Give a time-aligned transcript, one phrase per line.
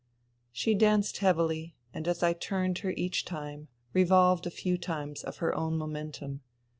[0.51, 5.37] She danced heavily; and as I turned her each time, revolved a few times of
[5.37, 6.41] her own momentum.